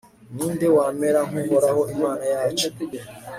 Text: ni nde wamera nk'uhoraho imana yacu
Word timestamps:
ni 0.33 0.45
nde 0.53 0.67
wamera 0.75 1.19
nk'uhoraho 1.27 1.81
imana 1.93 2.23
yacu 2.33 2.67